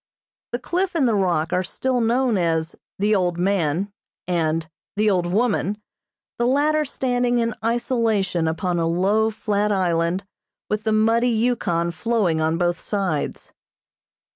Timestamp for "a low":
8.79-9.29